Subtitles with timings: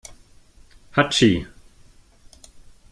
[0.95, 1.31] Hatschi!